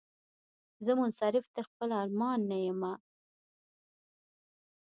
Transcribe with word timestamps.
زه 0.85 0.91
منصرف 0.99 1.45
تر 1.55 1.63
خپل 1.69 1.89
ارمان 2.01 2.39
نه 2.49 2.57
یمه 2.67 2.93